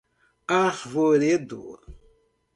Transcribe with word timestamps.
Arvoredo 0.59 1.61